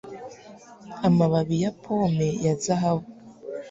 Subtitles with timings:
[1.07, 3.07] Amababi ya pome ya zahabu